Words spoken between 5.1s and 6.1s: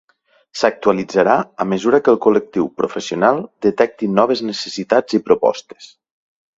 i propostes.